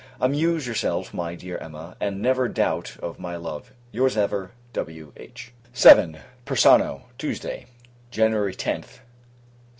Amuse 0.19 0.65
yourself, 0.65 1.13
my 1.13 1.35
dearest 1.35 1.63
Emma, 1.63 1.95
and 2.01 2.19
never 2.19 2.47
doubt 2.47 2.97
of 3.03 3.19
my 3.19 3.35
love. 3.35 3.71
Your's, 3.91 4.17
ever, 4.17 4.49
W.H. 4.73 5.53
VII. 5.75 6.15
Persano, 6.43 7.03
[Tuesday] 7.19 7.67
Jan. 8.09 8.31
10th, 8.31 9.05
1792. 9.05 9.05